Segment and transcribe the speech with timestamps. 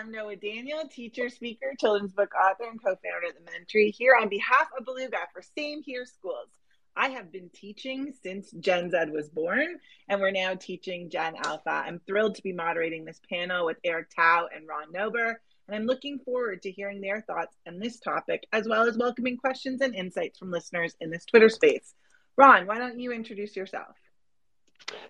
[0.00, 4.16] I'm Noa Daniel, teacher, speaker, children's book author, and co founder of The Mentoree, here
[4.18, 6.48] on behalf of Belouga for Same Here Schools.
[6.96, 9.78] I have been teaching since Gen Z was born,
[10.08, 11.68] and we're now teaching Gen Alpha.
[11.68, 15.84] I'm thrilled to be moderating this panel with Eric Tao and Ron Nober, and I'm
[15.84, 19.94] looking forward to hearing their thoughts on this topic, as well as welcoming questions and
[19.94, 21.92] insights from listeners in this Twitter space.
[22.38, 23.96] Ron, why don't you introduce yourself?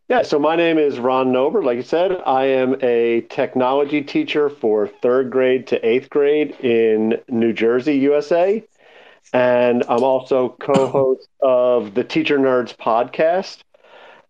[0.09, 1.63] Yeah, so my name is Ron Nober.
[1.63, 7.21] Like you said, I am a technology teacher for third grade to eighth grade in
[7.29, 8.65] New Jersey, USA.
[9.33, 13.59] And I'm also co host of the Teachernerdz podcast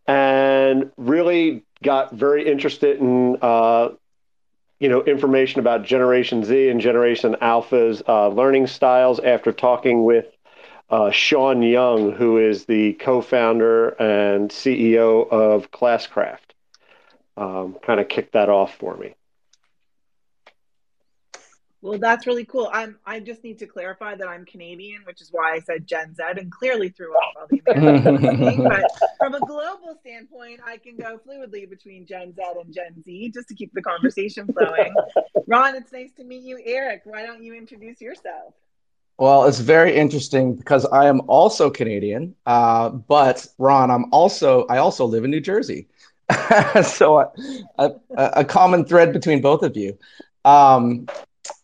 [0.07, 3.91] and really got very interested in uh,
[4.79, 10.27] you know information about Generation Z and Generation Alpha's uh, learning styles after talking with
[10.91, 16.39] uh, Shawn Young, who is the co-founder and CEO of Classcraft.
[17.37, 19.15] Um, kind of kicked that off for me.
[21.83, 22.69] Well, that's really cool.
[22.71, 22.99] I'm.
[23.07, 26.23] I just need to clarify that I'm Canadian, which is why I said Gen Z,
[26.37, 31.19] and clearly threw off all the American But from a global standpoint, I can go
[31.27, 34.95] fluidly between Gen Z and Gen Z just to keep the conversation flowing.
[35.47, 36.61] Ron, it's nice to meet you.
[36.63, 38.53] Eric, why don't you introduce yourself?
[39.21, 44.79] Well, it's very interesting because I am also Canadian, uh, but Ron, I'm also I
[44.79, 45.89] also live in New Jersey,
[46.83, 47.31] so a,
[47.79, 49.99] a, a, common thread between both of you.
[50.47, 51.07] Um,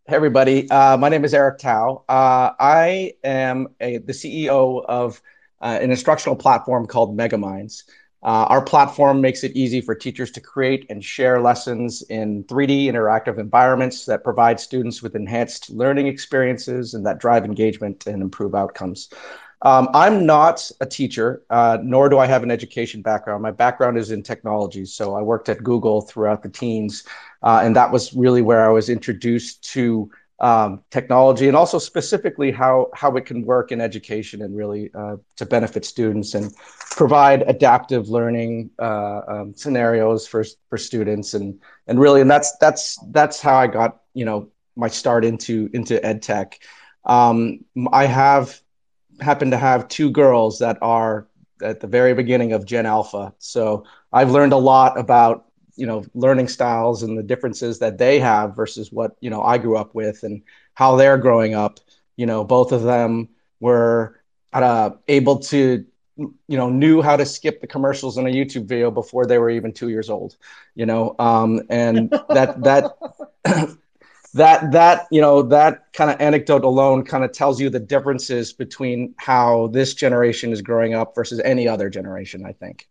[0.06, 2.04] Hey everybody, uh, my name is Eric Tao.
[2.08, 5.22] Uh, I am a, the CEO of
[5.62, 7.84] uh, an instructional platform called Megaminds.
[8.26, 12.86] Uh, our platform makes it easy for teachers to create and share lessons in 3D
[12.86, 18.56] interactive environments that provide students with enhanced learning experiences and that drive engagement and improve
[18.56, 19.10] outcomes.
[19.62, 23.44] Um, I'm not a teacher, uh, nor do I have an education background.
[23.44, 24.84] My background is in technology.
[24.84, 27.04] So I worked at Google throughout the teens
[27.44, 32.50] uh, and that was really where I was introduced to um, technology and also specifically
[32.50, 36.54] how, how it can work in education and really uh, to benefit students and
[36.90, 41.34] provide adaptive learning uh, um, scenarios for, for students.
[41.34, 45.70] And, and really, and that's, that's, that's how I got, you know, my start into,
[45.72, 46.60] into ed tech.
[47.04, 48.60] Um, I have
[49.20, 51.28] happened to have two girls that are
[51.62, 53.32] at the very beginning of Gen Alpha.
[53.38, 55.46] So I've learned a lot about
[55.76, 59.58] you know learning styles and the differences that they have versus what you know I
[59.58, 60.42] grew up with and
[60.74, 61.80] how they're growing up.
[62.16, 63.28] You know, both of them
[63.60, 64.20] were
[64.52, 65.84] uh, able to
[66.16, 69.50] you know knew how to skip the commercials in a YouTube video before they were
[69.50, 70.36] even two years old.
[70.74, 72.96] You know, um, and that that.
[74.34, 78.52] that that you know that kind of anecdote alone kind of tells you the differences
[78.52, 82.86] between how this generation is growing up versus any other generation i think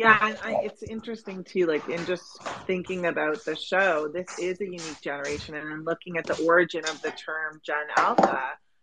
[0.00, 1.66] yeah, and I, it's interesting too.
[1.66, 6.26] Like in just thinking about the show, this is a unique generation, and looking at
[6.26, 8.40] the origin of the term Gen Alpha,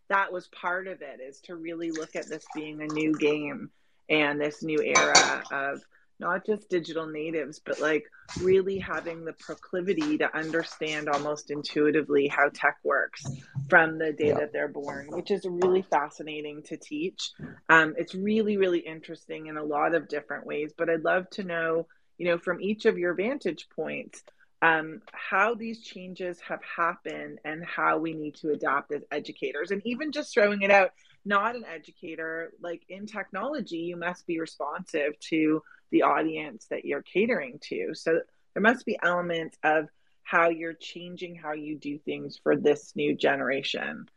[0.09, 1.19] that was part of it.
[1.19, 3.71] Is to really look at this being a new game
[4.09, 5.81] and this new era of
[6.19, 8.05] not just digital natives, but like
[8.41, 13.25] really having the proclivity to understand almost intuitively how tech works
[13.69, 14.39] from the day yeah.
[14.39, 17.31] that they're born, which is really fascinating to teach.
[17.69, 20.73] Um, it's really, really interesting in a lot of different ways.
[20.77, 24.23] But I'd love to know, you know, from each of your vantage points,
[24.61, 29.69] um, how these changes have happened and how we need to adapt as educators.
[29.69, 30.91] And even just throwing it out,
[31.25, 35.61] not an educator, like in technology, you must be responsive to
[35.91, 37.93] the audience that you're catering to.
[37.93, 38.19] So
[38.53, 39.87] there must be elements of
[40.23, 44.09] how you're changing how you do things for this new generation.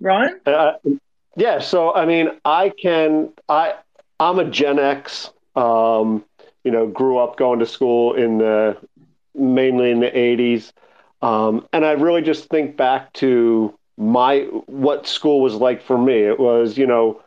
[0.00, 0.40] Ron?
[0.46, 0.74] Uh,
[1.36, 3.74] yeah, so I mean, I can I
[4.20, 5.30] I'm a Gen X.
[5.54, 6.24] Um,
[6.64, 8.76] you know, grew up going to school in the
[9.34, 10.72] mainly in the 80s.
[11.22, 16.22] Um, and I really just think back to my what school was like for me.
[16.22, 17.22] It was, you know,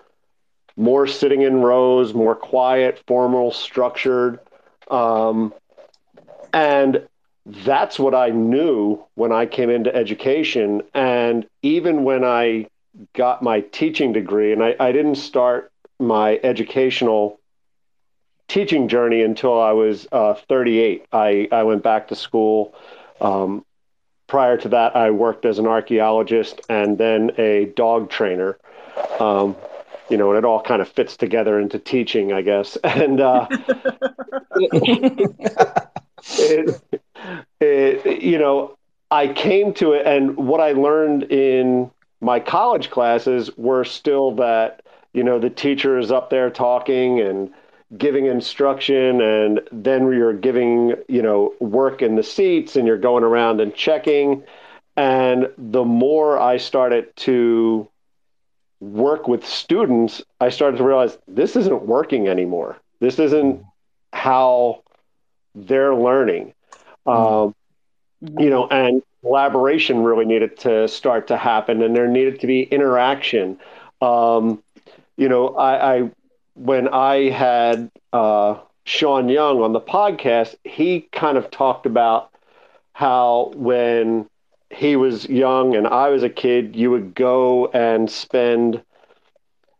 [0.79, 4.40] more sitting in rows, more quiet, formal, structured.
[4.90, 5.53] Um,
[6.53, 7.05] and
[7.46, 10.81] that's what I knew when I came into education.
[10.93, 12.67] And even when I
[13.14, 17.41] got my teaching degree, and I, I didn't start my educational
[18.47, 21.05] teaching journey until I was uh, 38.
[21.11, 22.73] I, I went back to school.
[23.20, 23.66] Um,
[24.28, 28.58] prior to that, I worked as an archaeologist and then a dog trainer.
[29.20, 29.58] Um,
[30.09, 32.78] you know, and it all kind of fits together into teaching, I guess.
[32.84, 33.47] And uh,
[36.38, 36.82] it,
[37.59, 38.78] it, you know,
[39.11, 41.91] I came to it, and what I learned in
[42.22, 44.84] my college classes were still that
[45.14, 47.52] you know the teacher is up there talking, and
[47.97, 53.23] giving instruction and then you're giving you know work in the seats and you're going
[53.23, 54.44] around and checking
[54.96, 57.88] and the more i started to
[58.79, 62.78] work with students i started to realize this isn't working anymore.
[62.99, 63.64] This isn't
[64.14, 64.84] how
[65.55, 66.53] they're learning.
[67.05, 67.55] Um,
[68.22, 72.64] you know and collaboration really needed to start to happen and there needed to be
[72.64, 73.58] interaction.
[74.02, 74.61] Um,
[75.17, 76.11] you know I, I
[76.55, 82.32] when I had uh, Shawn Young on the podcast, he kind of talked about
[82.93, 84.28] how when
[84.70, 88.82] he was young and I was a kid, you would go and spend,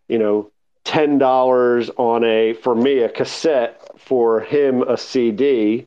[0.08, 0.52] you know,
[0.84, 5.86] ten dollars on a for me a cassette, for him a CD,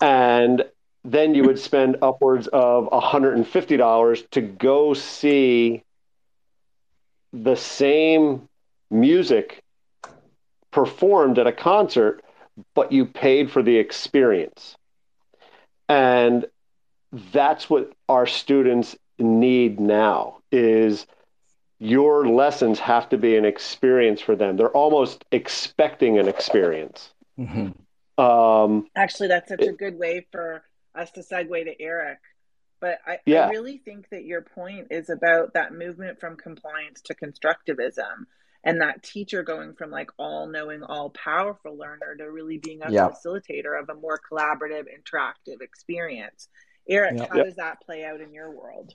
[0.00, 0.64] and
[1.04, 5.82] then you would spend upwards of $150 to go see
[7.32, 8.48] the same
[8.90, 9.62] music
[10.72, 12.22] performed at a concert,
[12.74, 14.76] but you paid for the experience.
[15.88, 16.46] And
[17.12, 21.06] that's what our students need now is
[21.78, 24.56] your lessons have to be an experience for them.
[24.56, 27.10] They're almost expecting an experience.
[27.38, 28.22] Mm-hmm.
[28.22, 30.62] Um, Actually, that's such a good way for
[30.94, 32.18] us to segue to Eric.
[32.80, 33.46] But I, yeah.
[33.46, 38.26] I really think that your point is about that movement from compliance to constructivism
[38.64, 42.90] and that teacher going from like all knowing all powerful learner to really being a
[42.90, 43.08] yeah.
[43.08, 46.48] facilitator of a more collaborative interactive experience
[46.88, 47.26] eric yeah.
[47.30, 48.94] how does that play out in your world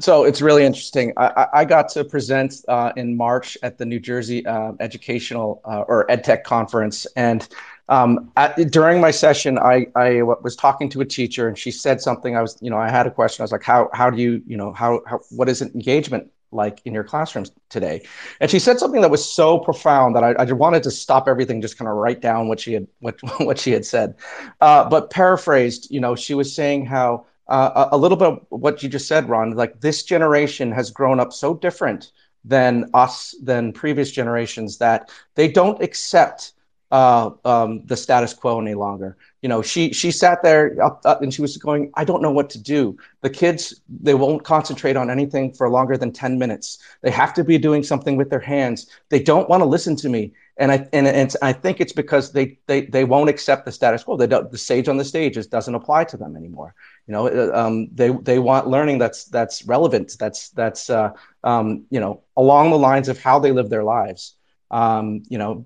[0.00, 1.12] so it's really interesting.
[1.16, 5.80] I, I got to present uh, in March at the New Jersey uh, Educational uh,
[5.88, 7.48] or EdTech conference, and
[7.88, 12.00] um, at, during my session, I, I was talking to a teacher, and she said
[12.00, 12.36] something.
[12.36, 13.42] I was, you know, I had a question.
[13.42, 16.80] I was like, "How how do you, you know, how, how what is engagement like
[16.84, 18.06] in your classrooms today.
[18.40, 21.60] And she said something that was so profound that i, I wanted to stop everything
[21.60, 24.14] just kind of write down what she had what, what she had said.
[24.60, 28.82] Uh, but paraphrased you know she was saying how uh, a little bit of what
[28.82, 32.12] you just said ron like this generation has grown up so different
[32.44, 36.52] than us than previous generations that they don't accept
[36.90, 39.16] uh, um, the status quo any longer.
[39.42, 42.32] You know, she she sat there up, up, and she was going, I don't know
[42.32, 42.96] what to do.
[43.20, 46.78] The kids they won't concentrate on anything for longer than ten minutes.
[47.02, 48.86] They have to be doing something with their hands.
[49.10, 52.32] They don't want to listen to me, and I and, and I think it's because
[52.32, 54.16] they they they won't accept the status quo.
[54.16, 56.74] They don't, the sage on the stage just doesn't apply to them anymore.
[57.06, 60.16] You know, uh, um, they they want learning that's that's relevant.
[60.18, 61.12] That's that's uh,
[61.44, 64.34] um, you know along the lines of how they live their lives.
[64.70, 65.64] Um, you know,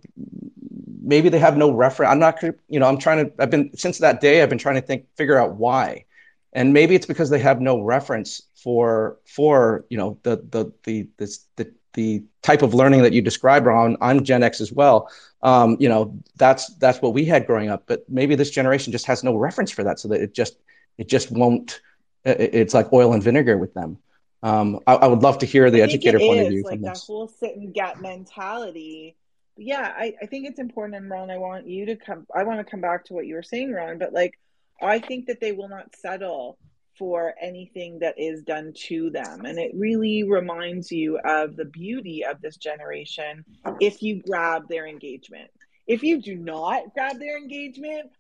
[1.03, 2.11] maybe they have no reference.
[2.11, 4.77] I'm not, you know, I'm trying to, I've been, since that day, I've been trying
[4.77, 6.05] to think, figure out why.
[6.53, 11.09] And maybe it's because they have no reference for, for, you know, the, the, the,
[11.17, 15.11] the, the type of learning that you described on I'm Gen X as well.
[15.43, 19.07] Um, you know, that's, that's what we had growing up, but maybe this generation just
[19.07, 19.99] has no reference for that.
[19.99, 20.57] So that it just,
[20.97, 21.81] it just won't,
[22.25, 23.99] it's like oil and vinegar with them.
[24.43, 26.63] Um, I, I, would love to hear the educator point is, of view.
[26.65, 29.17] Like that whole sit and get mentality
[29.57, 32.27] yeah, I, I think it's important, and Ron, I want you to come.
[32.35, 33.99] I want to come back to what you were saying, Ron.
[33.99, 34.39] But like,
[34.81, 36.59] I think that they will not settle
[36.99, 42.25] for anything that is done to them, and it really reminds you of the beauty
[42.25, 43.45] of this generation
[43.81, 45.51] if you grab their engagement.
[45.87, 48.11] If you do not grab their engagement,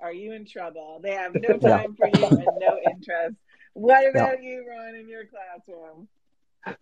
[0.00, 1.00] are you in trouble?
[1.02, 3.36] They have no time for you and no interest.
[3.74, 4.48] What about yeah.
[4.48, 6.08] you, Ron, in your classroom?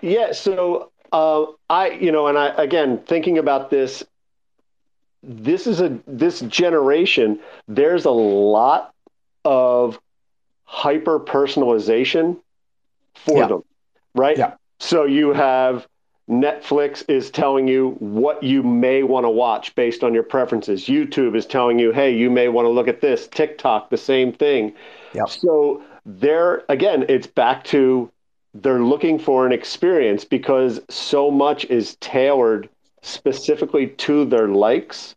[0.00, 4.04] Yeah, so uh, I, you know, and I again thinking about this,
[5.22, 7.40] this is a this generation.
[7.66, 8.94] There's a lot
[9.44, 9.98] of
[10.64, 12.38] hyper personalization
[13.14, 13.46] for yeah.
[13.48, 13.64] them,
[14.14, 14.36] right?
[14.36, 14.54] Yeah.
[14.80, 15.86] So you have
[16.28, 20.84] Netflix is telling you what you may want to watch based on your preferences.
[20.84, 23.26] YouTube is telling you, hey, you may want to look at this.
[23.28, 24.74] TikTok, the same thing.
[25.14, 25.30] Yep.
[25.30, 28.10] So there again, it's back to
[28.54, 32.70] they're looking for an experience because so much is tailored
[33.02, 35.14] specifically to their likes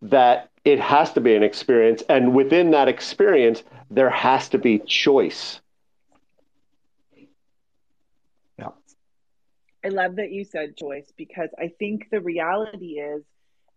[0.00, 2.02] that it has to be an experience.
[2.08, 5.60] And within that experience there has to be choice.
[8.58, 8.70] Yeah.
[9.84, 13.22] I love that you said choice because i think the reality is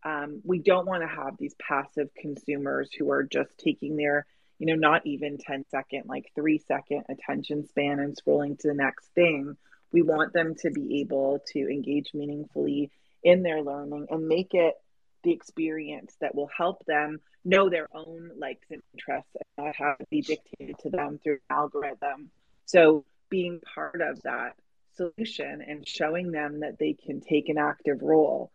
[0.04, 4.26] um, we don't want to have these passive consumers who are just taking their
[4.60, 8.74] you know, not even 10 second, like three second attention span and scrolling to the
[8.74, 9.56] next thing.
[9.92, 12.92] We want them to be able to engage meaningfully
[13.24, 14.76] in their learning and make it
[15.24, 19.96] the experience that will help them know their own likes and interests and not have
[20.10, 22.30] be dictated to them through an algorithm.
[22.66, 24.56] So being part of that
[24.96, 28.52] solution and showing them that they can take an active role.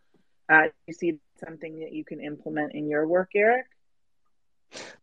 [0.47, 3.65] Uh, you see something that you can implement in your work, Eric?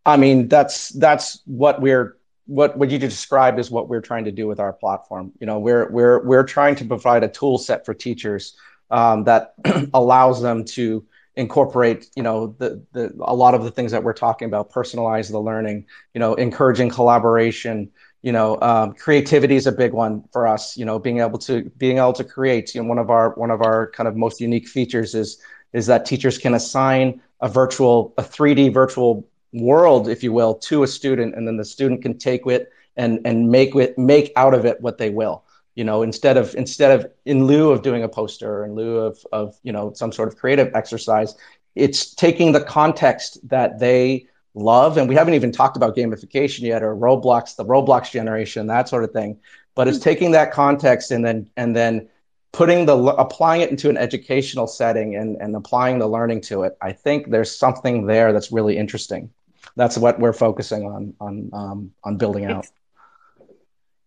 [0.04, 2.16] I mean, that's that's what we're
[2.46, 5.32] what what you described is what we're trying to do with our platform.
[5.40, 8.56] You know, we're we're we're trying to provide a tool set for teachers
[8.90, 9.54] um, that
[9.94, 11.04] allows them to
[11.36, 15.30] incorporate you know the, the a lot of the things that we're talking about personalize
[15.30, 17.90] the learning you know encouraging collaboration
[18.20, 21.70] you know um, creativity is a big one for us you know being able to
[21.78, 24.42] being able to create you know one of our one of our kind of most
[24.42, 25.38] unique features is
[25.72, 30.82] is that teachers can assign a virtual a 3d virtual world if you will to
[30.82, 34.54] a student and then the student can take it and and make it make out
[34.54, 35.44] of it what they will
[35.74, 38.98] you know instead of instead of in lieu of doing a poster or in lieu
[38.98, 41.34] of of you know some sort of creative exercise
[41.74, 46.82] it's taking the context that they love and we haven't even talked about gamification yet
[46.82, 49.38] or roblox the roblox generation that sort of thing
[49.74, 50.04] but it's hmm.
[50.04, 52.08] taking that context and then and then
[52.52, 56.76] putting the applying it into an educational setting and and applying the learning to it.
[56.80, 59.30] I think there's something there that's really interesting
[59.76, 62.72] that's what we're focusing on on um, on building out it's,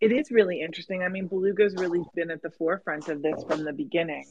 [0.01, 1.03] it is really interesting.
[1.03, 4.25] I mean, Belouga's really been at the forefront of this from the beginning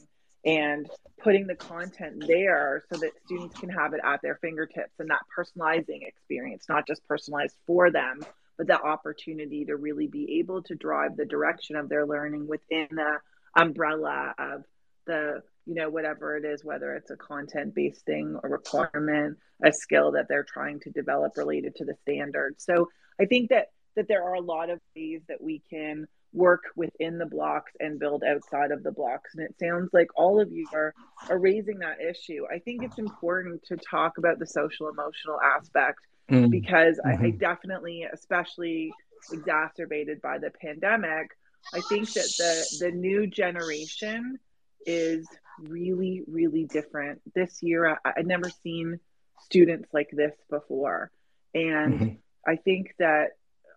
[0.45, 0.87] and
[1.21, 5.21] putting the content there so that students can have it at their fingertips and that
[5.35, 8.19] personalizing experience, not just personalized for them,
[8.57, 12.87] but the opportunity to really be able to drive the direction of their learning within
[12.91, 13.17] the
[13.55, 14.63] umbrella of
[15.07, 19.71] the you know whatever it is whether it's a content based thing a requirement a
[19.71, 24.07] skill that they're trying to develop related to the standard so i think that that
[24.07, 28.23] there are a lot of ways that we can work within the blocks and build
[28.23, 29.33] outside of the blocks.
[29.33, 30.93] And it sounds like all of you are,
[31.29, 32.45] are raising that issue.
[32.53, 36.49] I think it's important to talk about the social emotional aspect mm.
[36.49, 37.07] because mm-hmm.
[37.07, 37.37] I, I mm-hmm.
[37.37, 38.93] definitely, especially
[39.31, 41.31] exacerbated by the pandemic,
[41.73, 44.37] I think that the the new generation
[44.85, 45.27] is
[45.59, 47.21] really, really different.
[47.33, 48.99] This year, I, I've never seen
[49.43, 51.11] students like this before.
[51.53, 52.15] And mm-hmm.
[52.47, 53.31] I think that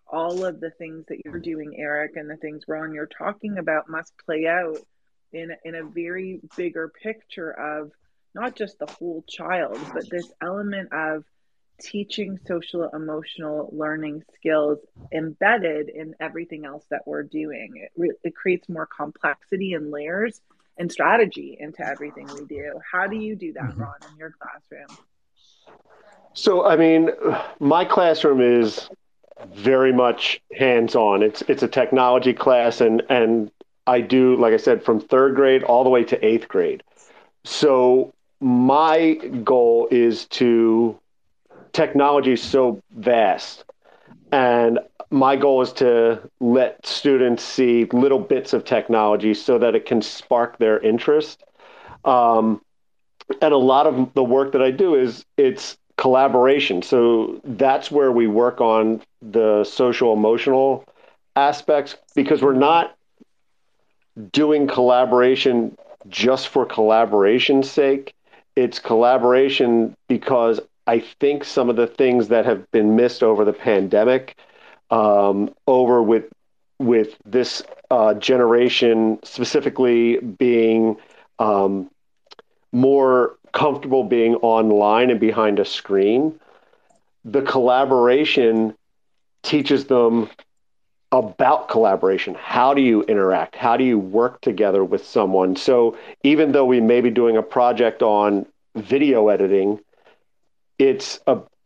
[0.07, 3.89] all of the things that you're doing, Eric, and the things Ron you're talking about
[3.89, 4.79] must play out
[5.33, 7.93] in in a very bigger picture of
[8.35, 11.25] not just the whole child, but this element of
[11.81, 14.79] teaching social emotional learning skills
[15.13, 17.73] embedded in everything else that we're doing.
[17.77, 20.41] It, re- it creates more complexity and layers
[20.79, 22.81] and strategy into everything we do.
[22.91, 23.83] How do you do that, mm-hmm.
[23.83, 24.99] Ron, in your classroom?
[26.35, 27.11] So, I mean,
[27.59, 28.89] my classroom is
[29.55, 31.23] very much hands on.
[31.23, 33.51] It's it's a technology class, and and
[33.87, 36.83] I do like I said from third grade all the way to eighth grade.
[37.45, 40.99] So my goal is to
[41.73, 43.65] technology is so vast,
[44.33, 49.87] and my goal is to let students see little bits of technology so that it
[49.87, 51.43] can spark their interest.
[52.05, 52.61] Um,
[53.41, 56.83] and a lot of the work that I do is it's collaboration.
[56.83, 60.85] So that's where we work on the social emotional
[61.37, 62.97] aspects because we're not
[64.33, 65.77] doing collaboration
[66.09, 68.15] just for collaboration's sake.
[68.57, 73.53] It's collaboration because I think some of the things that have been missed over the
[73.53, 74.37] pandemic,
[74.91, 76.25] um, over with
[76.79, 80.97] with this uh, generation specifically being
[81.39, 81.91] um,
[82.73, 86.39] more comfortable being online and behind a screen,
[87.25, 88.75] the collaboration
[89.43, 90.29] teaches them
[91.11, 92.35] about collaboration.
[92.35, 93.57] How do you interact?
[93.57, 95.57] How do you work together with someone?
[95.57, 99.81] So even though we may be doing a project on video editing,
[100.79, 101.19] it's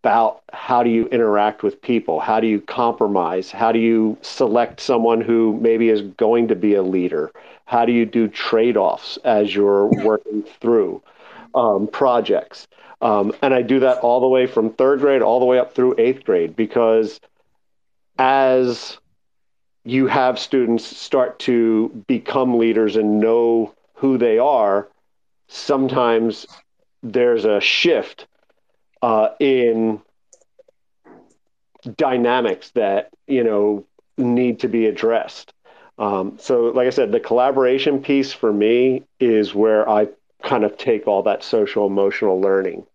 [0.02, 2.20] about how do you interact with people?
[2.20, 3.50] How do you compromise?
[3.50, 7.30] How do you select someone who maybe is going to be a leader?
[7.66, 11.02] How do you do trade offs as you're working through?
[11.54, 12.66] um, projects.
[13.00, 15.74] Um, and I do that all the way from third grade all the way up
[15.74, 17.20] through eighth grade because
[18.18, 18.98] as
[19.84, 24.88] you have students start to become leaders and know who they are,
[25.48, 26.46] sometimes
[27.02, 28.26] there's a shift
[29.02, 30.00] uh, in
[31.96, 33.84] dynamics that you know
[34.16, 35.52] need to be addressed.
[35.98, 40.08] Um, so, like I said, the collaboration piece for me is where I
[40.42, 42.86] kind of take all that social emotional learning.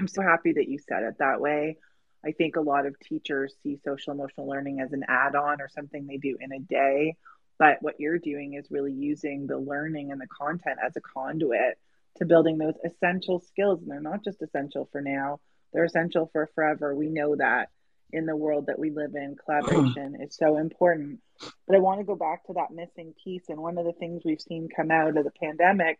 [0.00, 1.76] I'm so happy that you said it that way.
[2.24, 5.68] I think a lot of teachers see social emotional learning as an add on or
[5.68, 7.16] something they do in a day.
[7.58, 11.78] But what you're doing is really using the learning and the content as a conduit
[12.16, 13.80] to building those essential skills.
[13.82, 15.40] And they're not just essential for now,
[15.72, 16.94] they're essential for forever.
[16.94, 17.70] We know that
[18.12, 21.20] in the world that we live in, collaboration is so important.
[21.66, 23.48] But I want to go back to that missing piece.
[23.48, 25.98] And one of the things we've seen come out of the pandemic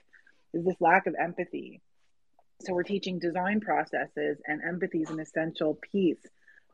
[0.53, 1.81] is this lack of empathy.
[2.61, 6.25] So we're teaching design processes, and empathy is an essential piece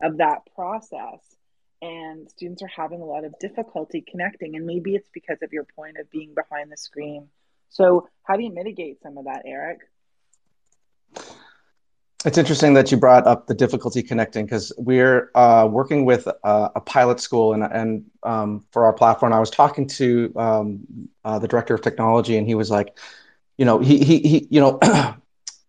[0.02, 1.20] of that process.
[1.80, 5.64] And students are having a lot of difficulty connecting, and maybe it's because of your
[5.64, 7.28] point of being behind the screen.
[7.70, 9.78] So, how do you mitigate some of that, Eric?
[12.26, 16.68] It's interesting that you brought up the difficulty connecting because we're uh, working with uh,
[16.74, 20.80] a pilot school, and, and um, for our platform, I was talking to um,
[21.24, 22.98] uh, the director of technology, and he was like,
[23.56, 24.78] you know, he he, he you know.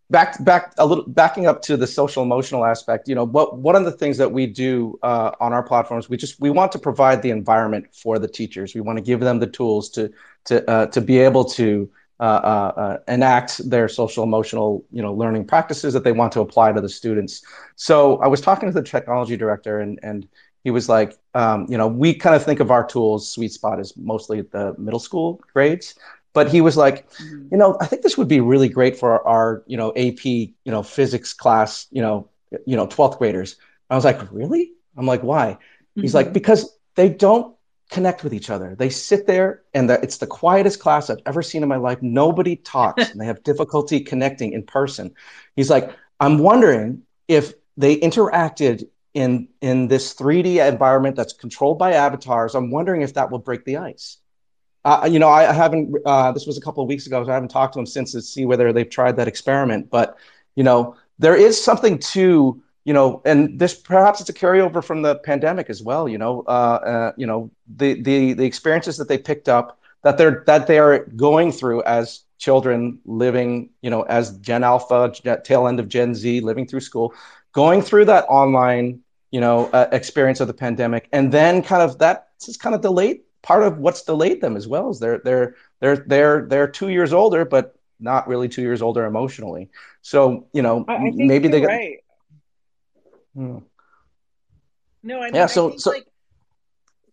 [0.10, 3.78] back back a little backing up to the social emotional aspect you know what one
[3.78, 6.78] of the things that we do uh, on our platforms we just we want to
[6.78, 10.12] provide the environment for the teachers we want to give them the tools to
[10.46, 15.14] to uh, to be able to uh, uh, uh, enact their social emotional you know
[15.14, 17.42] learning practices that they want to apply to the students.
[17.76, 20.28] So I was talking to the technology director and and
[20.64, 23.80] he was like, um, you know, we kind of think of our tools sweet spot
[23.80, 25.96] is mostly the middle school grades,
[26.34, 27.48] but he was like, mm-hmm.
[27.52, 30.24] you know, I think this would be really great for our, our, you know AP
[30.26, 32.30] you know physics class, you know,
[32.66, 33.56] you know 12th graders.
[33.90, 34.72] I was like, really?
[34.96, 35.54] I'm like, why?
[35.54, 36.02] Mm-hmm.
[36.02, 36.34] He's like, mm-hmm.
[36.34, 37.56] because they don't
[37.92, 38.74] connect with each other.
[38.74, 42.02] They sit there and the, it's the quietest class I've ever seen in my life.
[42.02, 45.14] Nobody talks and they have difficulty connecting in person.
[45.56, 51.94] He's like, I'm wondering if they interacted in in this 3D environment that's controlled by
[51.94, 52.56] avatars.
[52.56, 54.18] I'm wondering if that will break the ice.
[54.86, 55.94] Uh, you know, I, I haven't.
[56.06, 58.14] Uh, this was a couple of weeks ago, so I haven't talked to them since
[58.14, 59.90] to see whether they've tried that experiment.
[59.90, 60.18] But
[60.56, 65.02] you know, there is something to you know, and this perhaps it's a carryover from
[65.02, 66.10] the pandemic as well.
[66.10, 70.18] You know, uh, uh, you know the the the experiences that they picked up that
[70.18, 75.68] they're that they are going through as children living, you know, as Gen Alpha, tail
[75.68, 77.14] end of Gen Z, living through school,
[77.54, 82.00] going through that online, you know, uh, experience of the pandemic, and then kind of
[82.00, 83.22] that is just kind of delayed.
[83.44, 87.14] Part of what's delayed them as well is they're they're they're they're they're two years
[87.14, 89.70] older, but not really two years older emotionally.
[90.02, 91.66] So you know, maybe they.
[91.66, 92.01] Right.
[93.36, 93.60] Hmm.
[95.04, 95.48] No, I mean, yeah.
[95.48, 96.06] So, so like,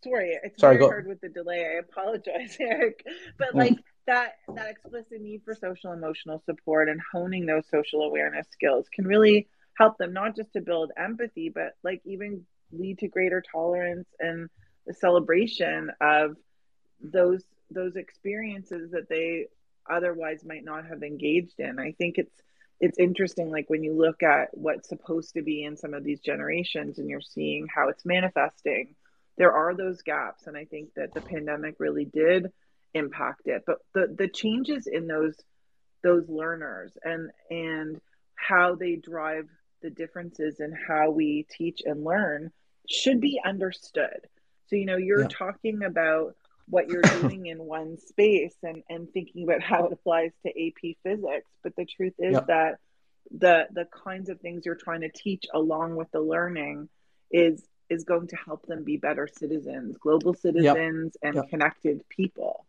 [0.05, 0.87] sorry, it's sorry, go.
[0.87, 1.67] hard with the delay.
[1.67, 3.05] I apologize, Eric,
[3.39, 3.59] but hmm.
[3.59, 8.87] like that that explicit need for social emotional support and honing those social awareness skills
[8.93, 13.43] can really help them not just to build empathy, but like even lead to greater
[13.53, 14.49] tolerance and
[14.87, 16.37] the celebration of
[17.01, 19.47] those those experiences that they
[19.89, 21.79] otherwise might not have engaged in.
[21.79, 22.43] I think it's
[22.81, 26.21] it's interesting like when you look at what's supposed to be in some of these
[26.21, 28.95] generations and you're seeing how it's manifesting
[29.37, 32.53] there are those gaps and i think that the pandemic really did
[32.95, 35.35] impact it but the the changes in those
[36.03, 38.01] those learners and and
[38.35, 39.49] how they drive
[39.83, 42.51] the differences in how we teach and learn
[42.89, 44.27] should be understood
[44.69, 45.29] so you know you're yeah.
[45.29, 46.35] talking about
[46.71, 50.97] what you're doing in one space and and thinking about how it applies to AP
[51.03, 52.47] physics but the truth is yep.
[52.47, 52.79] that
[53.31, 56.89] the the kinds of things you're trying to teach along with the learning
[57.31, 61.29] is is going to help them be better citizens global citizens yep.
[61.29, 61.49] and yep.
[61.51, 62.67] connected people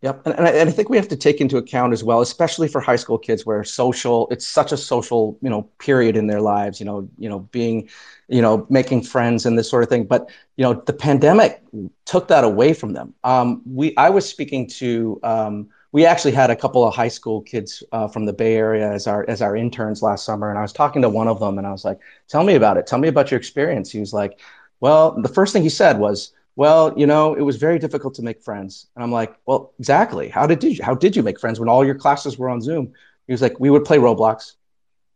[0.00, 2.20] Yep, and, and I, and, I, think we have to take into account as well,
[2.20, 6.28] especially for high school kids, where social it's such a social you know period in
[6.28, 6.78] their lives.
[6.78, 7.88] You know, you know, being,
[8.28, 10.04] you know, making friends and this sort of thing.
[10.04, 11.64] But you know, the pandemic
[12.04, 13.12] took that away from them.
[13.24, 15.18] Um, we I was speaking to.
[15.24, 18.92] Um, we actually had a couple of high school kids uh, from the Bay Area
[18.92, 21.58] as our as our interns last summer, and I was talking to one of them,
[21.58, 22.86] and I was like, "Tell me about it.
[22.86, 24.38] Tell me about your experience." He was like,
[24.78, 28.22] "Well, the first thing he said was." Well, you know, it was very difficult to
[28.22, 28.88] make friends.
[28.96, 30.28] And I'm like, well, exactly.
[30.28, 32.94] How did you, how did you make friends when all your classes were on Zoom?
[33.28, 34.54] He was like, we would play Roblox.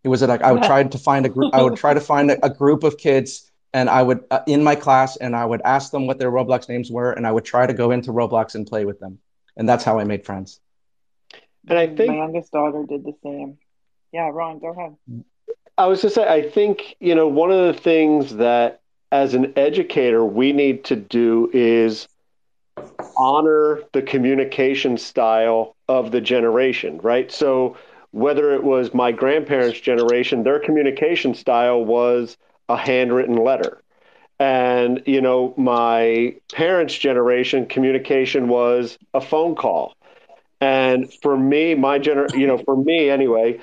[0.04, 2.30] It was like, I would try to find a group, I would try to find
[2.30, 5.62] a, a group of kids and I would, uh, in my class, and I would
[5.62, 7.10] ask them what their Roblox names were.
[7.10, 9.18] And I would try to go into Roblox and play with them.
[9.56, 10.60] And that's how I made friends.
[11.66, 13.58] And I think my youngest daughter did the same.
[14.12, 15.24] Yeah, Ron, go ahead.
[15.76, 18.81] I was just say, I think, you know, one of the things that
[19.12, 22.08] as an educator we need to do is
[23.18, 27.30] honor the communication style of the generation, right?
[27.30, 27.76] So
[28.12, 32.38] whether it was my grandparents' generation, their communication style was
[32.70, 33.82] a handwritten letter.
[34.38, 39.94] And, you know, my parents' generation, communication was a phone call.
[40.60, 43.60] And for me, my gener, you know, for me anyway,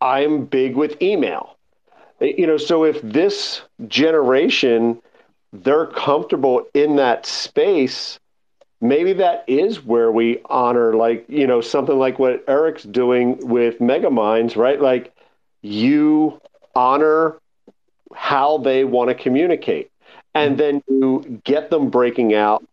[0.00, 1.56] I'm big with email
[2.22, 5.00] you know so if this generation
[5.52, 8.18] they're comfortable in that space
[8.82, 13.78] maybe that is where we honor like you know something like what eric's doing with
[13.78, 14.80] megaminds right?
[14.80, 15.14] Like
[15.62, 16.40] you
[16.74, 17.38] honor
[18.14, 19.90] how they want to communicate
[20.34, 20.58] and mm-hmm.
[20.58, 22.66] then you get them breaking out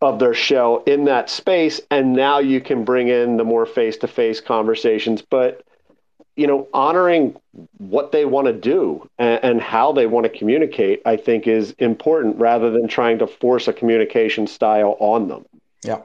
[0.00, 4.40] of their shell in that space and now you can bring in the more face-to-face
[4.40, 5.20] conversations.
[5.20, 5.62] But
[6.40, 7.36] you know honoring
[7.76, 11.72] what they want to do and, and how they want to communicate i think is
[11.72, 15.44] important rather than trying to force a communication style on them
[15.84, 16.00] yeah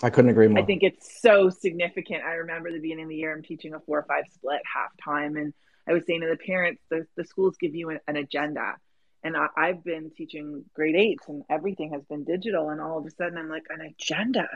[0.00, 0.62] I couldn't agree more.
[0.62, 2.22] I think it's so significant.
[2.22, 4.90] I remember the beginning of the year, I'm teaching a four or five split half
[5.04, 5.52] time, and
[5.88, 8.76] I was saying to the parents, the, the schools give you an, an agenda.
[9.24, 12.70] And I, I've been teaching grade eights, and everything has been digital.
[12.70, 14.48] And all of a sudden, I'm like, an agenda.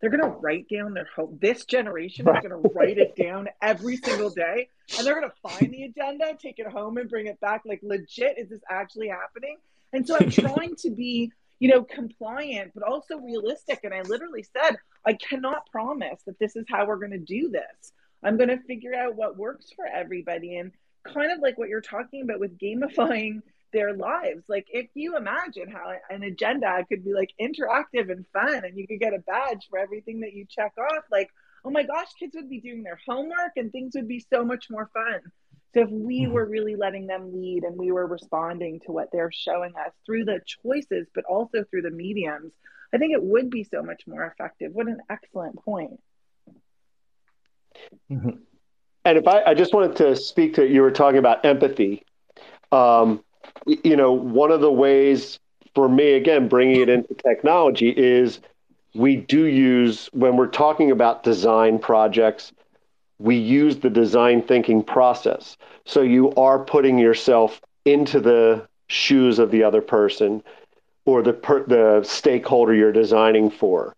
[0.00, 1.40] They're going to write down their hope.
[1.40, 5.48] This generation is going to write it down every single day, and they're going to
[5.48, 7.62] find the agenda, take it home, and bring it back.
[7.66, 9.56] Like, legit, is this actually happening?
[9.92, 13.80] And so I'm trying to be you know, compliant, but also realistic.
[13.84, 17.50] And I literally said, I cannot promise that this is how we're going to do
[17.50, 17.92] this.
[18.22, 20.56] I'm going to figure out what works for everybody.
[20.56, 20.72] And
[21.04, 24.44] kind of like what you're talking about with gamifying their lives.
[24.48, 28.86] Like, if you imagine how an agenda could be like interactive and fun, and you
[28.86, 31.28] could get a badge for everything that you check off, like,
[31.64, 34.70] oh my gosh, kids would be doing their homework and things would be so much
[34.70, 35.20] more fun.
[35.74, 36.32] So if we mm-hmm.
[36.32, 40.24] were really letting them lead and we were responding to what they're showing us through
[40.24, 42.52] the choices, but also through the mediums,
[42.92, 44.72] I think it would be so much more effective.
[44.72, 46.00] What an excellent point.
[48.10, 48.30] Mm-hmm.
[49.04, 52.04] And if I, I just wanted to speak to you were talking about empathy.
[52.72, 53.22] Um,
[53.66, 55.38] you know, one of the ways
[55.74, 58.40] for me, again, bringing it into technology is
[58.94, 62.52] we do use when we're talking about design projects
[63.20, 65.56] we use the design thinking process.
[65.84, 70.42] So you are putting yourself into the shoes of the other person
[71.04, 73.94] or the per, the stakeholder you're designing for.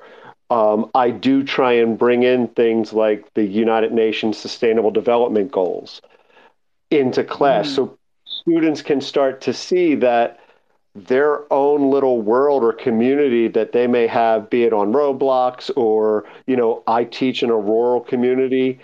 [0.51, 6.03] Um, I do try and bring in things like the United Nations Sustainable Development Goals
[6.91, 7.77] into class, mm.
[7.77, 7.99] so
[8.43, 10.39] students can start to see that
[10.95, 16.25] their own little world or community that they may have, be it on Roblox or
[16.47, 18.79] you know, I teach in a rural community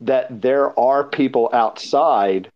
[0.00, 2.50] that there are people outside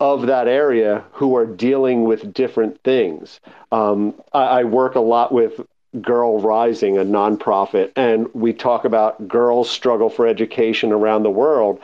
[0.00, 3.40] of that area who are dealing with different things.
[3.70, 5.60] Um, I, I, work a lot with
[6.00, 11.80] Girl Rising, a nonprofit, and we talk about girls' struggle for education around the world.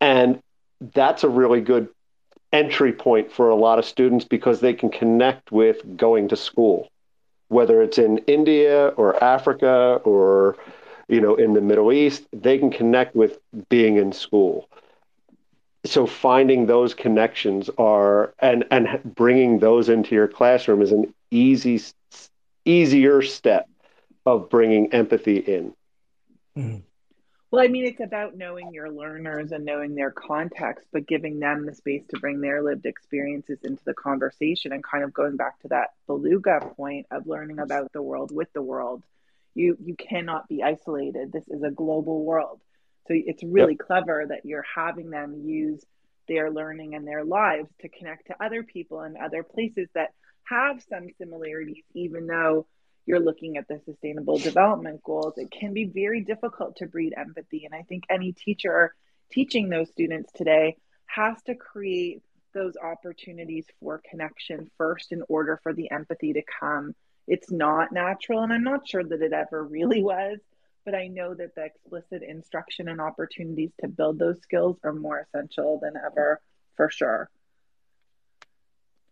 [0.00, 0.40] And
[0.94, 1.88] that's a really good
[2.52, 6.88] entry point for a lot of students because they can connect with going to school,
[7.48, 10.56] whether it's in India or Africa or
[11.08, 13.38] you know, in the Middle East, they can connect with
[13.68, 14.68] being in school.
[15.84, 21.80] So finding those connections are and and bringing those into your classroom is an easy
[22.64, 23.68] easier step
[24.24, 25.74] of bringing empathy in.
[26.56, 26.78] Mm-hmm.
[27.52, 31.66] Well, I mean, it's about knowing your learners and knowing their context, but giving them
[31.66, 35.60] the space to bring their lived experiences into the conversation and kind of going back
[35.60, 39.04] to that Belouga point of learning about the world with the world.
[39.54, 41.30] You you cannot be isolated.
[41.30, 42.62] This is a global world.
[43.06, 43.86] So it's really yep.
[43.86, 45.84] clever that you're having them use
[46.28, 50.82] their learning and their lives to connect to other people and other places that have
[50.88, 52.66] some similarities even though
[53.06, 57.64] you're looking at the sustainable development goals it can be very difficult to breed empathy.
[57.64, 58.94] And i think any teacher
[59.30, 62.22] teaching those students today has to create
[62.54, 66.94] those opportunities for connection first in order for the empathy to come.
[67.26, 70.38] It's not natural and i'm not sure that it ever really was
[70.84, 75.20] but i know that the explicit instruction and opportunities to build those skills are more
[75.20, 76.40] essential than ever
[76.76, 77.28] for sure.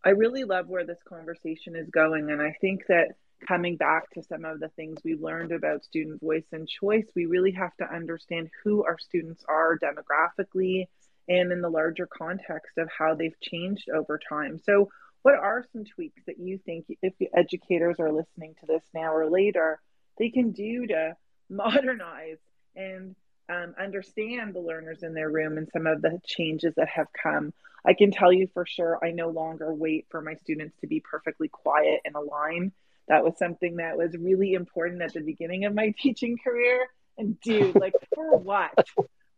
[0.03, 3.13] I really love where this conversation is going and i think that
[3.47, 7.27] coming back to some of the things we've learned about student voice and choice we
[7.27, 10.87] really have to understand who our students are demographically
[11.29, 14.61] and in the larger context of how they've changed over time.
[14.65, 14.91] So
[15.23, 19.31] what are some tweaks that you think if educators are listening to this now or
[19.31, 19.81] later
[20.19, 21.17] they can do to
[21.49, 22.39] modernize
[22.75, 23.15] and
[23.49, 27.53] um, understand the learners in their room and some of the changes that have come?
[27.85, 31.01] I can tell you for sure i no longer wait for my students to be
[31.01, 32.73] perfectly quiet in a line
[33.09, 36.87] that was something that was really important at the beginning of my teaching career.
[37.19, 38.73] And dude like for what?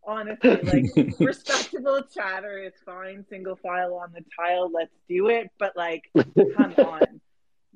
[0.05, 3.25] Honestly like respectable chatter is fine.
[3.29, 5.51] Single file on the tile let's do it.
[5.59, 7.21] But like come on.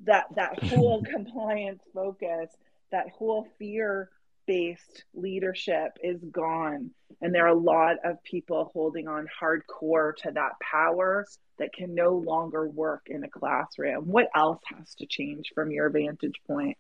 [0.05, 2.51] That that whole compliance focus
[2.93, 4.11] that whole fear
[4.47, 6.91] based leadership is gone.
[7.21, 11.27] And there are a lot of people holding on hardcore to that power
[11.59, 14.07] that can no longer work in a classroom.
[14.07, 16.77] What else has to change from your vantage point?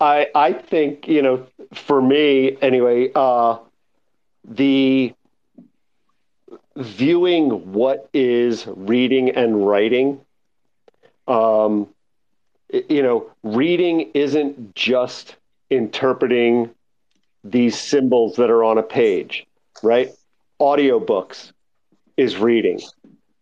[0.00, 3.58] I I think you know for me anyway uh,
[4.44, 5.14] the
[6.76, 10.20] viewing what is reading and writing
[11.28, 11.88] um,
[12.72, 15.36] you know, reading isn't just
[15.70, 16.70] interpreting
[17.44, 19.46] these symbols that are on a page,
[19.82, 20.10] right?
[20.60, 21.52] Audiobooks
[22.16, 22.80] is reading.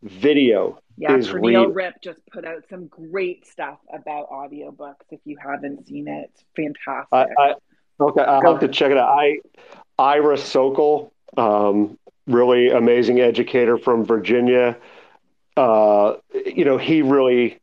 [0.02, 1.74] Video yeah, is Pernille reading.
[1.74, 5.04] Ripp just put out some great stuff about audiobooks.
[5.10, 7.36] If you haven't seen it, it's fantastic.
[7.38, 7.54] I, I
[8.00, 9.08] okay, I'll Go have to check it out.
[9.08, 9.38] I
[9.98, 14.76] Ira Socol, um, really amazing educator from Virginia.
[15.56, 16.14] Uh,
[16.46, 17.59] you know, he really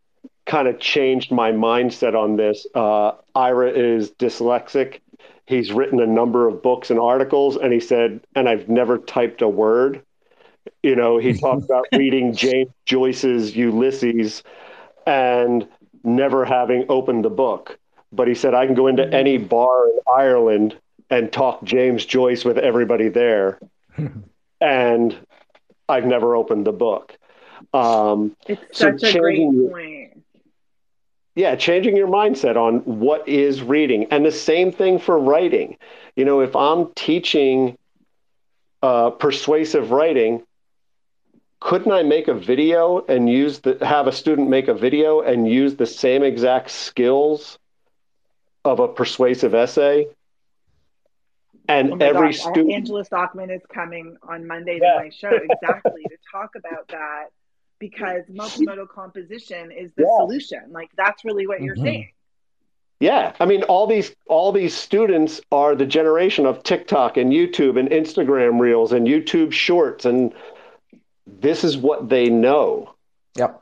[0.48, 2.66] kind of changed my mindset on this.
[2.74, 5.02] Uh, Ira is dyslexic.
[5.46, 9.42] He's written a number of books and articles, and he said, and I've never typed
[9.42, 10.02] a word.
[10.82, 14.42] You know, he talked about reading James Joyce's Ulysses
[15.06, 15.68] and
[16.04, 17.78] never having opened the book.
[18.12, 20.78] But he said, I can go into any bar in Ireland
[21.10, 23.60] and talk James Joyce with everybody there.
[24.62, 25.18] and
[25.90, 27.18] I've never opened the book.
[27.74, 30.24] Um, It's So such a great changing- point.
[31.38, 34.06] Yeah, changing your mindset on what is reading.
[34.12, 35.78] And the same thing for writing.
[36.16, 37.78] You know, if I'm teaching
[38.82, 40.44] uh, persuasive writing,
[41.62, 45.48] couldn't I make a video and use the have a student make a video and
[45.50, 47.60] use the same exact skills
[48.66, 50.08] of a persuasive essay?
[51.68, 54.90] And Oh every gosh, student Angela Stockman is coming on Monday Yeah.
[54.90, 57.30] to my show exactly to talk about that
[57.80, 60.18] because multimodal composition is the Yeah.
[60.18, 60.72] solution.
[60.72, 61.84] Like that's really what you're Mhm.
[61.84, 62.12] saying.
[63.00, 67.80] Yeah, I mean, all these all these students are the generation of TikTok and YouTube
[67.80, 70.34] and Instagram Reels and YouTube Shorts, and
[71.28, 72.96] this is what they know.
[73.36, 73.62] Yep.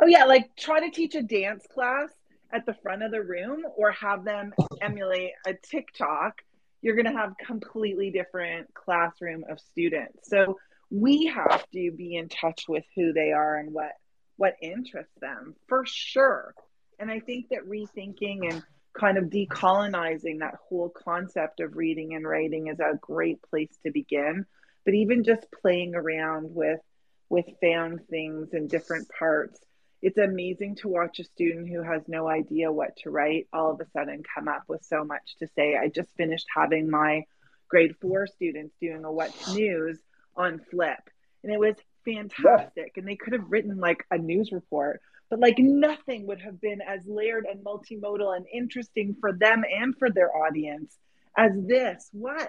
[0.00, 2.10] Oh yeah, like try to teach a dance class
[2.50, 6.42] at the front of the room or have them emulate a TikTok.
[6.82, 10.28] You're going to have completely different classroom of students.
[10.28, 10.58] So
[10.90, 13.92] we have to be in touch with who they are and what
[14.36, 16.54] what interests them for sure.
[16.98, 18.62] And I think that rethinking and
[18.98, 23.90] kind of decolonizing that whole concept of reading and writing is a great place to
[23.90, 24.46] begin.
[24.84, 26.80] But even just playing around with
[27.28, 29.60] with found things in different parts.
[30.00, 33.80] It's amazing to watch a student who has no idea what to write all of
[33.80, 35.76] a sudden come up with so much to say.
[35.76, 37.24] I just finished having my
[37.68, 39.98] grade four students doing a what's news
[40.38, 40.98] on Flip,
[41.42, 41.74] and it was
[42.04, 42.96] fantastic.
[42.96, 46.80] And they could have written like a news report, but like nothing would have been
[46.80, 50.96] as layered and multimodal and interesting for them and for their audience
[51.36, 52.48] as this was.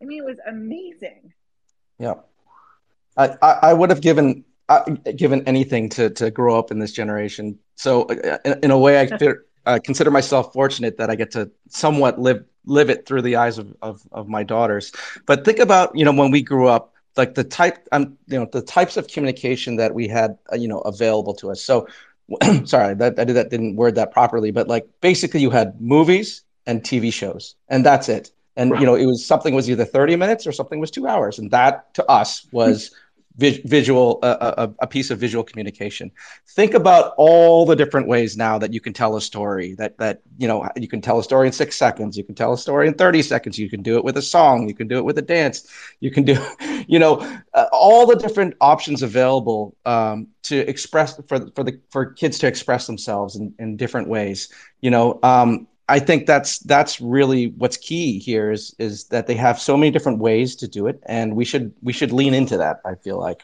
[0.00, 1.32] I mean, it was amazing.
[1.98, 2.14] Yeah.
[3.16, 4.84] I, I, I would have given uh,
[5.16, 7.58] given anything to to grow up in this generation.
[7.74, 9.34] So uh, in, in a way, I feel,
[9.66, 13.58] uh, consider myself fortunate that I get to somewhat live live it through the eyes
[13.58, 14.92] of, of of my daughters.
[15.26, 18.46] But think about you know when we grew up, like the type um you know
[18.52, 21.62] the types of communication that we had uh, you know available to us.
[21.62, 21.86] So
[22.64, 26.42] sorry that I did that didn't word that properly, but like basically you had movies
[26.66, 28.30] and TV shows, and that's it.
[28.56, 31.38] And you know it was something was either thirty minutes or something was two hours,
[31.38, 32.94] and that to us was
[33.36, 36.10] visual a, a piece of visual communication.
[36.48, 39.74] Think about all the different ways now that you can tell a story.
[39.74, 42.52] That that you know you can tell a story in six seconds, you can tell
[42.52, 44.98] a story in thirty seconds, you can do it with a song, you can do
[44.98, 45.68] it with a dance,
[46.00, 46.36] you can do
[46.88, 47.18] you know
[47.54, 52.46] uh, all the different options available um, to express for for the for kids to
[52.46, 54.48] express themselves in, in different ways.
[54.80, 55.18] You know.
[55.22, 59.76] Um, I think that's that's really what's key here is is that they have so
[59.76, 62.80] many different ways to do it, and we should we should lean into that.
[62.86, 63.42] I feel like.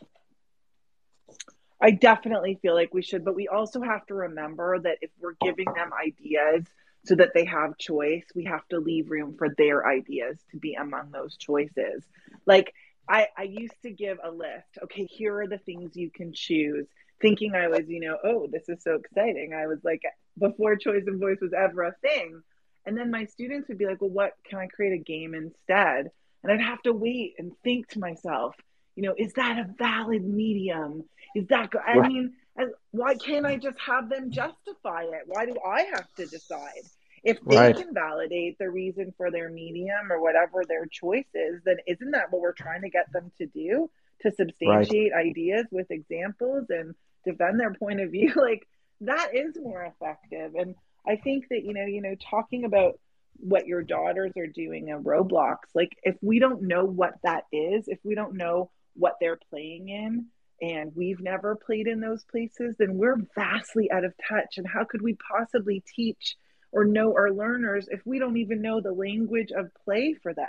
[1.78, 5.36] I definitely feel like we should, but we also have to remember that if we're
[5.42, 6.64] giving them ideas
[7.04, 10.72] so that they have choice, we have to leave room for their ideas to be
[10.72, 12.02] among those choices.
[12.46, 12.72] Like
[13.06, 14.78] I, I used to give a list.
[14.84, 16.86] Okay, here are the things you can choose.
[17.20, 19.52] Thinking I was, you know, oh, this is so exciting.
[19.54, 20.02] I was like,
[20.38, 22.42] before choice and voice was ever a thing.
[22.86, 26.10] And then my students would be like, well, what can I create a game instead?
[26.42, 28.54] And I'd have to wait and think to myself,
[28.94, 31.04] you know, is that a valid medium?
[31.34, 35.22] Is that, go- I mean, as, why can't I just have them justify it?
[35.26, 36.84] Why do I have to decide?
[37.24, 37.76] If they Right.
[37.76, 42.30] can validate the reason for their medium or whatever their choice is, then isn't that
[42.30, 43.90] what we're trying to get them to do?
[44.22, 48.32] To substantiate ideas with examples and defend their point of view?
[48.36, 48.66] Like
[49.02, 50.54] that is more effective.
[50.54, 50.74] And
[51.06, 52.98] I think that, you know, you know, talking about
[53.36, 57.86] what your daughters are doing in Roblox, like if we don't know what that is,
[57.86, 60.26] if we don't know what they're playing in,
[60.60, 64.58] and we've never played in those places, then we're vastly out of touch.
[64.58, 66.36] And how could we possibly teach
[66.72, 70.46] or know our learners if we don't even know the language of play for them?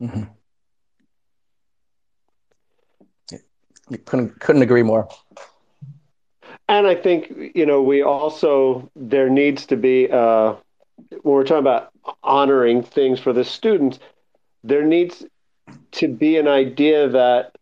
[0.00, 0.24] mm-hmm.
[4.04, 5.08] couldn't couldn't agree more.
[6.78, 10.54] And I think you know we also there needs to be uh,
[11.22, 11.90] when we're talking about
[12.22, 13.98] honoring things for the students,
[14.62, 15.24] there needs
[15.92, 17.56] to be an idea that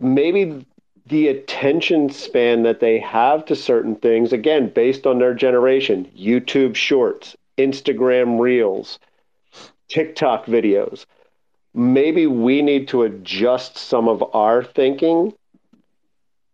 [0.00, 0.64] maybe
[1.06, 6.74] the attention span that they have to certain things, again, based on their generation, YouTube
[6.74, 8.98] shorts, Instagram reels,
[9.88, 11.04] TikTok videos,
[11.74, 15.34] maybe we need to adjust some of our thinking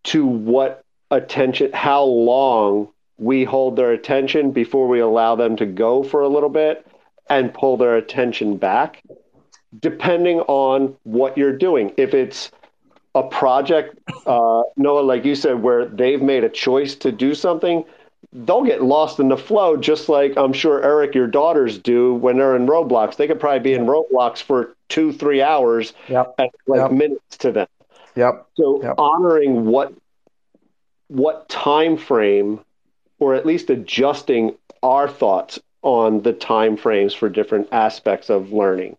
[0.02, 6.02] to what attention, how long we hold their attention before we allow them to go
[6.02, 6.86] for a little bit
[7.28, 9.02] and pull their attention back,
[9.78, 11.92] depending on what you're doing.
[11.96, 12.50] If it's
[13.14, 17.84] a project, uh, Noa, like you said, where they've made a choice to do something,
[18.32, 22.38] they'll get lost in the flow, just like I'm sure Eric, your daughters do when
[22.38, 23.16] they're in Roblox.
[23.16, 26.34] They could probably be in Roblox for two, three hours, yep.
[26.38, 26.92] and like yep.
[26.92, 27.68] minutes to them.
[28.16, 28.46] Yep.
[28.56, 28.94] So yep.
[28.98, 29.92] honoring what
[31.10, 32.60] what time frame,
[33.18, 38.96] or at least adjusting our thoughts on the time frames for different aspects of learning.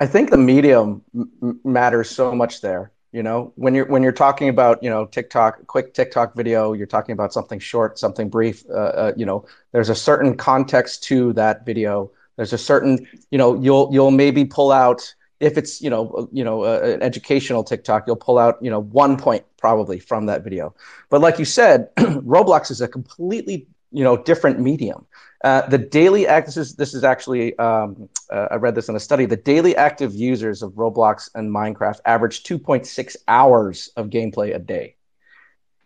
[0.00, 4.12] I think the medium m- matters so much there you know when you're when you're
[4.12, 8.64] talking about you know tiktok quick tiktok video you're talking about something short something brief
[8.70, 13.38] uh, uh, you know there's a certain context to that video there's a certain you
[13.38, 17.64] know you'll you'll maybe pull out if it's you know you know uh, an educational
[17.64, 20.74] tiktok you'll pull out you know one point probably from that video
[21.08, 25.06] but like you said roblox is a completely you know different medium
[25.42, 28.96] uh, the daily act this is this is actually um, uh, I read this in
[28.96, 29.24] a study.
[29.24, 34.96] The daily active users of Roblox and Minecraft average 2.6 hours of gameplay a day.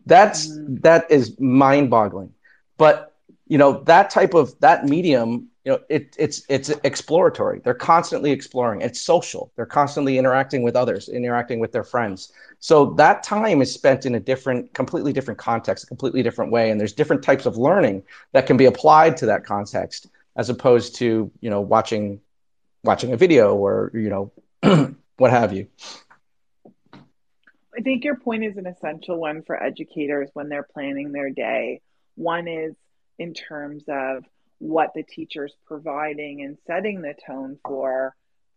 [0.06, 0.82] That's mm.
[0.82, 2.34] that is mind-boggling.
[2.76, 3.14] But
[3.46, 7.60] you know that type of that medium, you know, it, it's it's exploratory.
[7.64, 8.82] They're constantly exploring.
[8.82, 9.50] It's social.
[9.56, 12.32] They're constantly interacting with others, interacting with their friends.
[12.58, 16.70] So that time is spent in a different, completely different context, a completely different way.
[16.70, 20.96] And there's different types of learning that can be applied to that context as opposed
[20.96, 22.20] to, you know, watching
[22.82, 25.66] watching a video or, you know, what have you.
[27.76, 31.80] I think your point is an essential one for educators when they're planning their day.
[32.16, 32.74] One is
[33.18, 34.24] in terms of
[34.64, 38.16] what the teacher's providing and setting the tone for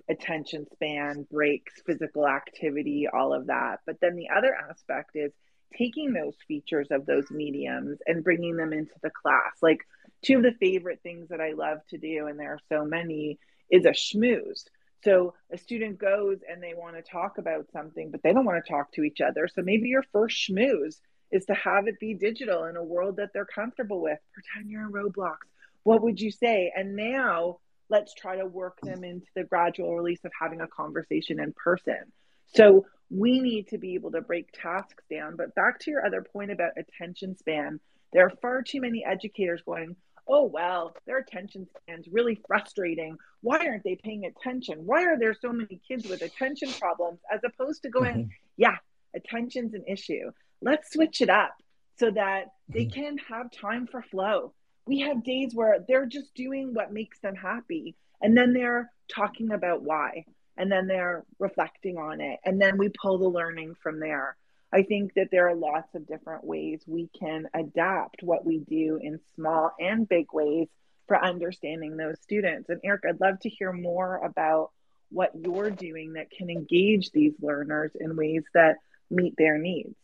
[0.09, 3.81] attention span, breaks, physical activity, all of that.
[3.85, 5.33] But then the other aspect is
[5.77, 9.57] taking those features of those mediums and bringing them into the class.
[9.61, 9.85] Like
[10.23, 13.37] two of the favorite things that I love to do, and there are so many,
[13.69, 14.63] is a schmooze.
[15.03, 18.63] So a student goes and they want to talk about something, but they don't want
[18.63, 19.49] to talk to each other.
[19.53, 21.01] So maybe your first schmooze
[21.33, 24.19] is to have it be digital in a world that they're comfortable with.
[24.33, 25.39] Pretend you're in Roblox.
[25.87, 26.73] What would you say?
[26.75, 31.39] And now let's try to work them into the gradual release of having a conversation
[31.39, 32.11] in person.
[32.47, 35.37] So we need to be able to break tasks down.
[35.37, 37.79] But back to your other point about attention span,
[38.11, 39.95] there are far too many educators going,
[40.27, 43.15] oh, well, their attention span's really frustrating.
[43.39, 44.85] Why aren't they paying attention?
[44.85, 47.21] Why are there so many kids with attention problems?
[47.31, 48.29] As opposed to going, mm-hmm.
[48.57, 48.75] yeah,
[49.15, 50.31] attention's an issue.
[50.61, 51.55] Let's switch it up
[51.97, 53.01] so that they mm-hmm.
[53.01, 54.53] can have time for flow
[54.87, 57.95] we have days where they're just doing what makes them happy.
[58.21, 60.25] And then they're talking about why.
[60.57, 62.39] And then they're reflecting on it.
[62.43, 64.35] And then we pull the learning from there.
[64.73, 68.99] I think that there are lots of different ways we can adapt what we do
[69.01, 70.67] in small and big ways
[71.07, 72.69] for understanding those students.
[72.69, 74.71] And eric i'd love to hear more about
[75.09, 78.75] what you're doing that can engage these learners in ways that
[79.09, 79.95] meet their needs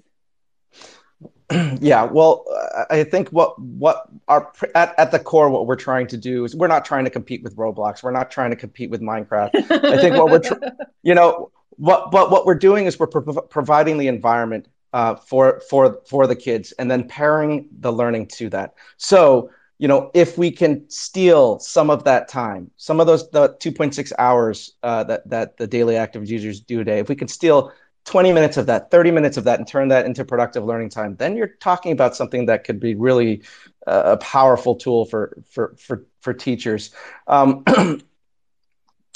[1.80, 2.46] yeah well
[2.90, 6.56] i think what what our at, at the core what we're trying to do is
[6.56, 8.02] we're not trying to compete with roblox.
[8.04, 9.52] We're not trying to compete with minecraft.
[9.72, 10.64] I think what we're tr-
[11.04, 15.62] you know what but what we're doing is we're pro- providing the environment uh, for
[15.70, 18.76] for for the kids and then pairing the learning to that.
[18.98, 23.50] So you know if we can steal some of that time some of those the
[23.56, 27.28] 2.6 hours uh, that that the daily active users do a day if we can
[27.28, 27.74] steal
[28.06, 31.16] 20 minutes of that 30 minutes of that and turn that into productive learning time
[31.16, 33.42] then you're talking about something that could be really
[33.88, 36.92] uh, a powerful tool for for for, for teachers
[37.28, 37.64] um,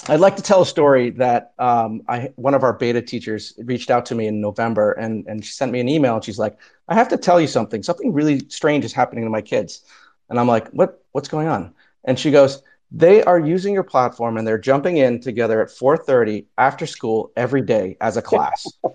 [0.10, 3.90] I'd like to tell a story that um, I one of our beta teachers reached
[3.90, 6.58] out to me in November and and she sent me an email and she's like,
[6.88, 7.84] I have to tell you something.
[7.84, 9.84] Something really strange is happening to my kids.
[10.30, 11.74] And I'm like, what what's going on?
[12.06, 12.62] And she goes,
[12.92, 17.62] they are using your platform and they're jumping in together at 4.30 after school every
[17.62, 18.66] day as a class.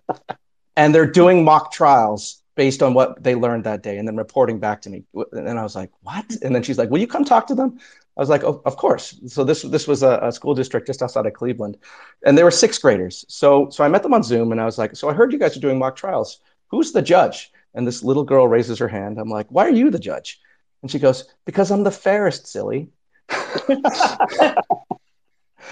[0.75, 4.59] And they're doing mock trials based on what they learned that day and then reporting
[4.59, 5.05] back to me.
[5.33, 6.25] And i was like what?
[6.43, 7.79] And then she's like will you come talk to them?
[8.17, 9.21] I was like oh, of course.
[9.27, 11.77] So this this was a, a, school district just outside of cleveland.
[12.25, 13.25] And they were sixth graders.
[13.29, 15.39] So so i met them on zoom and i was like so i heard you
[15.39, 16.41] guys are doing mock trials.
[16.69, 17.53] Who's the judge?
[17.75, 19.19] And this little girl raises her hand.
[19.19, 20.41] I'm like, why are you the judge?
[20.83, 22.91] And she goes, because I'm the fairest, silly.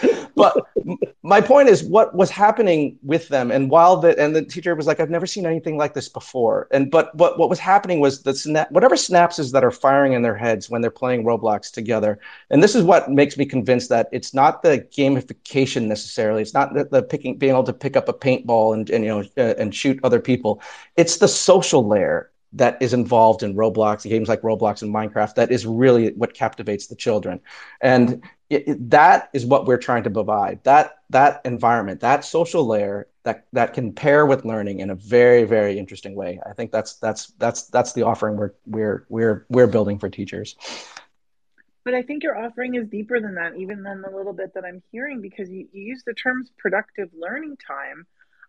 [0.34, 0.56] but
[1.22, 4.86] my point is what was happening with them and while the and the teacher was
[4.86, 6.68] like i've never seen anything like this before.
[6.70, 10.22] And but what what was happening was the snap whatever synapses that are firing in
[10.22, 12.18] their heads when they're playing roblox together
[12.50, 16.74] and this is what makes me convinced that it's not the gamification necessarily it's not
[16.74, 19.54] the, the picking being able to pick up a paintball and, and you know uh,
[19.58, 20.62] and shoot other people
[20.96, 25.52] it's the social layer that is involved in Roblox, games like Roblox and Minecraft, that
[25.52, 27.40] is really what captivates the children.
[27.80, 32.66] And it, it, that is what we're trying to provide that that environment that social
[32.66, 36.72] layer that that can pair with learning in a very very interesting way i think
[36.72, 40.56] that's that's that's that's the offering we're we're we're we're building for teachers
[41.84, 44.64] but i think your offering is deeper than that even than the little bit that
[44.64, 48.04] i'm hearing because you, you use the terms productive learning time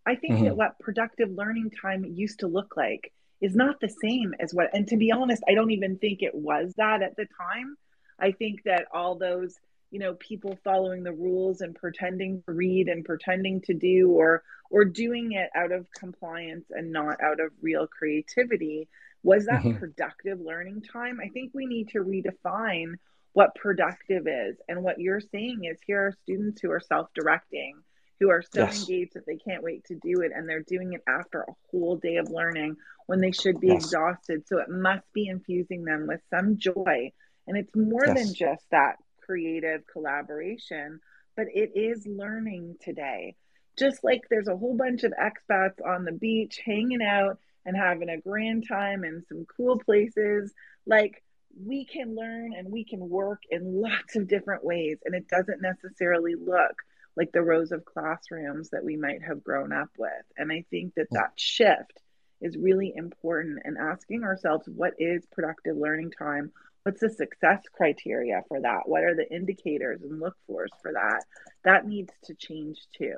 [0.06, 0.46] i think mm-hmm.
[0.46, 4.70] that what productive learning time used to look like is not the same as what
[4.74, 7.76] and to be honest i don't even think it was that at the time.
[8.22, 9.58] I think that all those
[9.90, 14.44] you know people following the rules and pretending to read and pretending to do or
[14.70, 18.88] or doing it out of compliance and not out of real creativity
[19.24, 19.78] was that mm-hmm.
[19.78, 21.20] productive learning time?
[21.24, 22.94] I think we need to redefine
[23.34, 24.58] what productive is.
[24.68, 27.76] And what you're saying is here are students who are self-directing
[28.22, 28.82] who are so yes.
[28.82, 31.98] engaged that they can't wait to do it and they're doing it after a whole
[31.98, 33.84] day of learning when they should be yes.
[33.84, 37.12] exhausted so it must be infusing them with some joy
[37.48, 38.16] and it's more yes.
[38.16, 41.00] than just that creative collaboration,
[41.36, 43.36] but it is learning today.
[43.78, 48.10] Just like there's a whole bunch of expats on the beach hanging out and having
[48.10, 50.54] a grand time in some cool places,
[50.86, 51.24] like
[51.66, 54.98] we can learn and we can work in lots of different ways.
[55.06, 56.76] And it doesn't necessarily look
[57.18, 60.12] like the rows of classrooms that we might have grown up with.
[60.38, 62.02] And I think that that shift
[62.42, 66.52] is really important and asking ourselves what is productive learning time?
[66.84, 71.24] what's the success criteria for that what are the indicators and look fors for that
[71.64, 73.18] that needs to change too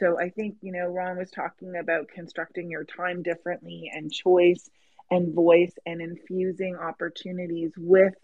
[0.00, 4.68] so i think you know ron was talking about constructing your time differently and choice
[5.10, 8.14] and voice and infusing opportunities with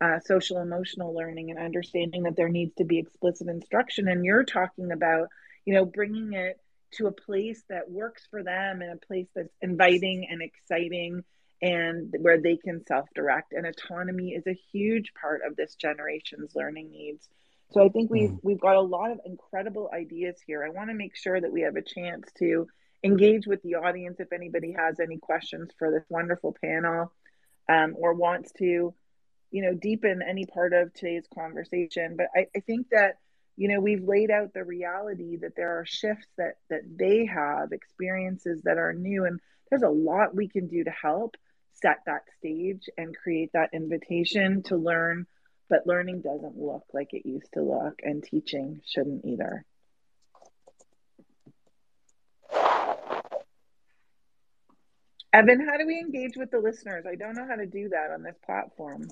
[0.00, 4.44] uh, social emotional learning and understanding that there needs to be explicit instruction and you're
[4.44, 5.28] talking about
[5.64, 6.60] you know bringing it
[6.92, 11.24] to a place that works for them and a place that's inviting and exciting
[11.62, 13.52] and where they can self direct.
[13.52, 17.28] And autonomy is a huge part of this generation's learning needs.
[17.72, 18.40] So I think we've mm.
[18.42, 20.64] we've got a lot of incredible ideas here.
[20.64, 22.68] I want to make sure that we have a chance to
[23.02, 27.12] engage with the audience if anybody has any questions for this wonderful panel
[27.68, 28.94] um, or wants to,
[29.50, 32.16] you know, deepen any part of today's conversation.
[32.16, 33.18] But I, I think that
[33.56, 37.72] you know we've laid out the reality that there are shifts that that they have
[37.72, 39.40] experiences that are new and
[39.70, 41.36] there's a lot we can do to help
[41.72, 45.26] set that stage and create that invitation to learn
[45.68, 49.64] but learning doesn't look like it used to look and teaching shouldn't either
[55.36, 57.04] evan how do we engage with the listeners?
[57.06, 59.10] I don't know how to do that on this platform.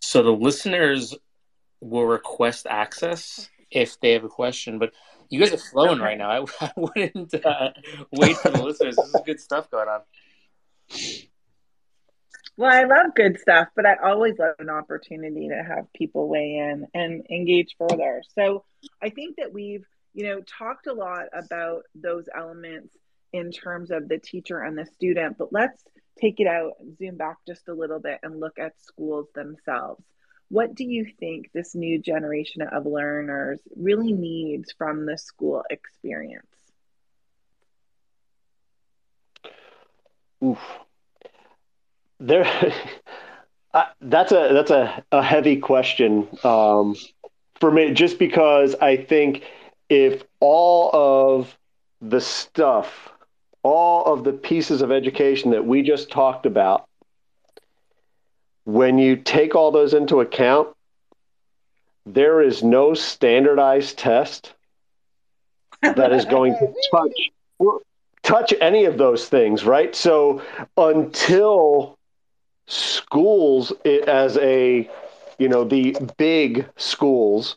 [0.00, 1.14] So the listeners
[1.80, 4.92] will request access if they have a question but
[5.30, 6.30] you guys are flowing right now.
[6.30, 7.70] I, I wouldn't uh,
[8.12, 8.96] wait for the listeners.
[8.96, 10.00] This is good stuff going on.
[12.56, 16.56] Well, I love good stuff, but I always love an opportunity to have people weigh
[16.56, 18.22] in and engage further.
[18.34, 18.64] So
[19.02, 22.94] I think that we've, you know, talked a lot about those elements
[23.34, 25.82] in terms of the teacher and the student, but let's
[26.20, 30.02] take it out, zoom back just a little bit and look at schools themselves.
[30.48, 36.46] What do you think this new generation of learners really needs from the school experience?
[40.42, 40.60] Oof
[42.20, 42.44] there
[44.00, 46.96] that's a that's a, a heavy question um,
[47.60, 49.42] for me just because i think
[49.88, 51.56] if all of
[52.00, 53.10] the stuff
[53.64, 56.86] all of the pieces of education that we just talked about
[58.64, 60.68] when you take all those into account
[62.06, 64.52] there is no standardized test
[65.82, 67.70] that is going to touch
[68.22, 69.94] touch any of those things right?
[69.94, 70.42] So
[70.76, 71.98] until
[72.66, 74.88] schools as a
[75.38, 77.56] you know the big schools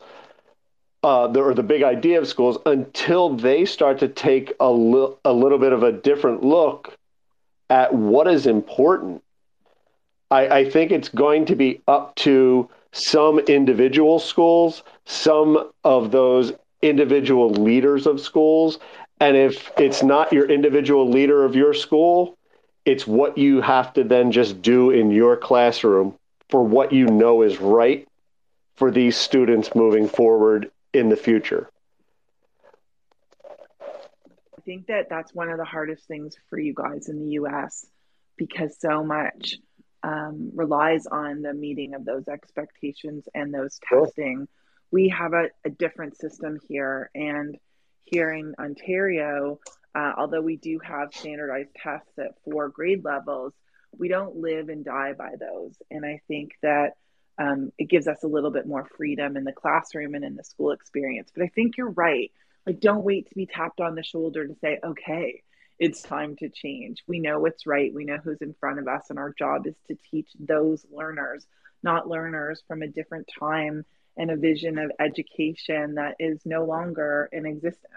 [1.04, 5.16] uh, the, or the big idea of schools until they start to take a, li-
[5.26, 6.96] a little bit of a different look
[7.70, 9.24] at what is important.
[10.32, 16.54] I, I think it's going to be up to some individual schools some of those
[16.82, 18.80] individual leaders of schools.
[19.20, 22.36] And if it's not your individual leader of your school
[22.86, 26.16] It's what you have to then just do in your classroom
[26.50, 28.08] for what you know is right
[28.76, 31.70] for these students moving forward in the future.
[33.82, 37.86] I think that that's one of the hardest things for you guys in the US
[38.36, 39.56] because so much
[40.04, 44.48] um, relies on the meeting of those expectations and those testing.
[44.92, 47.58] We have a, a different system here, and
[48.06, 49.60] here in Ontario,
[49.96, 53.54] uh, although we do have standardized tests at four grade levels,
[53.98, 55.76] we don't live and die by those.
[55.90, 56.94] And I think that
[57.38, 60.44] um, it gives us a little bit more freedom in the classroom and in the
[60.44, 61.32] school experience.
[61.34, 62.32] But I think you're right.
[62.66, 65.44] Like, don't wait to be tapped on the shoulder to say, okay,
[65.80, 67.04] it's time to change.
[67.08, 67.94] We know what's right.
[67.94, 69.10] We know who's in front of us.
[69.10, 71.46] And our job is to teach those learners,
[71.84, 73.86] not learners from a different time
[74.18, 77.94] and a vision of education that is no longer in existence.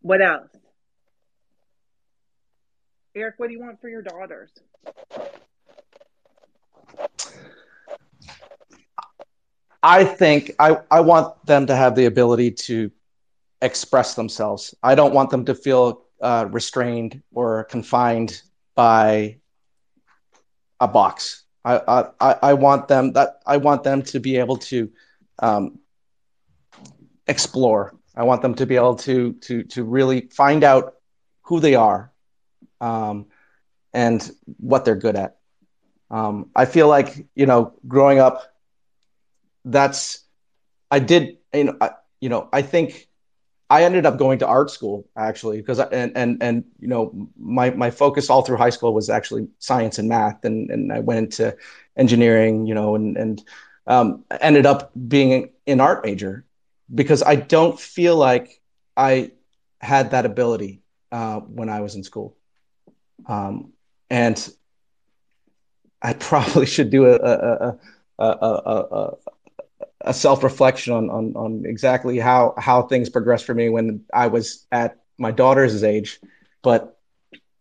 [0.00, 0.50] What else?
[3.14, 4.50] Eric, what do you want for your daughters?
[9.82, 12.90] I think I, I want them to have the ability to
[13.62, 14.74] express themselves.
[14.82, 18.42] I don't want them to feel uh, restrained or confined
[18.74, 19.38] by
[20.80, 21.44] a box.
[21.64, 24.90] I, I, I want them that I want them to be able to
[25.40, 25.78] um,
[27.26, 27.94] explore.
[28.16, 30.94] I want them to be able to to to really find out
[31.42, 32.12] who they are
[32.80, 33.26] um,
[33.92, 35.36] and what they're good at.
[36.10, 38.54] Um, I feel like you know, growing up,
[39.64, 40.24] that's
[40.90, 41.90] I did you know I,
[42.20, 43.08] you know I think
[43.70, 47.28] I ended up going to art school actually because I, and and and you know
[47.38, 51.00] my my focus all through high school was actually science and math and and I
[51.00, 51.56] went into
[51.96, 53.42] engineering you know and and
[53.86, 56.44] um, ended up being an art major
[56.94, 58.60] because I don't feel like
[58.96, 59.32] I
[59.80, 62.36] had that ability uh, when I was in school.
[63.26, 63.72] Um,
[64.10, 64.38] and
[66.02, 67.78] I probably should do a, a
[68.18, 69.12] a a, a,
[70.00, 74.28] a, self reflection on, on on exactly how how things progressed for me when I
[74.28, 76.20] was at my daughter's age.
[76.62, 76.98] But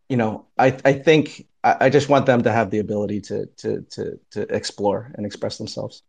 [0.10, 3.46] you know, I I think I, I just want them to have the ability to
[3.58, 6.04] to to to explore and express themselves.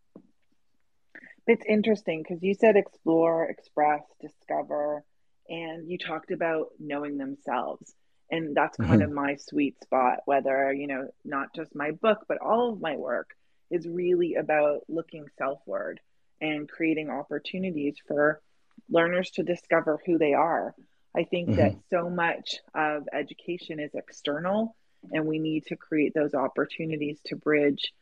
[1.47, 5.03] It's interesting because you said explore, express, discover,
[5.49, 7.95] and you talked about knowing themselves.
[8.31, 9.01] And that's kind mm-hmm.
[9.01, 12.95] of my sweet spot, whether, you know, not just my book, but all of my
[12.95, 13.31] work
[13.71, 15.99] is really about looking selfward
[16.41, 18.41] and creating opportunities for
[18.89, 20.75] learners to discover who they are.
[21.15, 21.57] I think mm-hmm.
[21.57, 24.75] that so much of education is external,
[25.11, 27.93] and we need to create those opportunities to bridge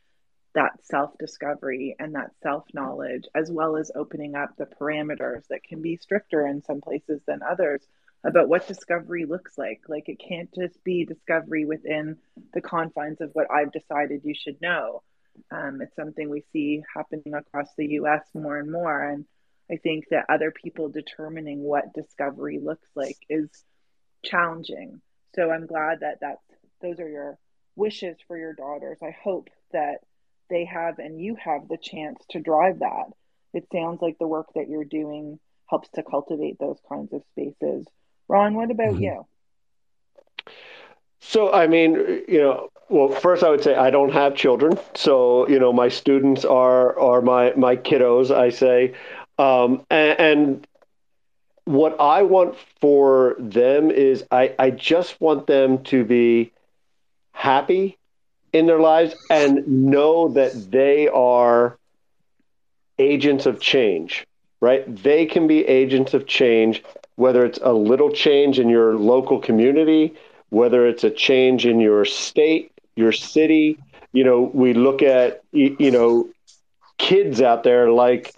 [0.54, 5.64] that self discovery and that self knowledge, as well as opening up the parameters that
[5.64, 7.82] can be stricter in some places than others
[8.24, 9.82] about what discovery looks like.
[9.88, 12.18] Like it can't just be discovery within
[12.54, 15.04] the confines of what I've decided you should know.
[15.52, 19.04] Um, it's something we see happening across the US more and more.
[19.04, 19.26] And
[19.72, 23.50] I think that other people determining what discovery looks like is
[24.24, 25.02] challenging.
[25.36, 26.42] So I'm glad that that's,
[26.82, 27.38] those are your
[27.76, 28.98] wishes for your daughters.
[29.04, 30.00] I hope that
[30.50, 33.06] they have and you have the chance to drive that.
[33.54, 37.86] It sounds like the work that you're doing helps to cultivate those kinds of spaces.
[38.28, 39.04] Ron, what about mm-hmm.
[39.04, 39.28] you?
[41.20, 41.94] So, I mean,
[42.28, 45.90] you know, well, first I would say I don't have children, so you know my
[45.90, 48.32] students are are my my kiddos.
[48.32, 48.94] I say,
[49.38, 50.68] um, and, and
[51.66, 56.52] what I want for them is I I just want them to be
[57.34, 57.98] happy
[58.54, 61.78] in their lives and know that they are
[62.98, 64.26] agents of change.
[64.60, 64.84] Right?
[65.04, 66.84] They can be agents of change,
[67.16, 70.16] whether it's a little change in your local community,
[70.50, 73.78] whether it's a change in your state your city.
[74.14, 76.30] You know, we look at you know
[76.98, 78.34] kids out there like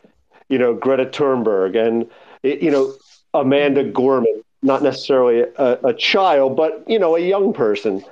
[0.49, 2.09] you know Greta Thunberg and
[2.43, 2.93] you know
[3.33, 8.03] Amanda Gorman, not necessarily a, a child, but you know a young person,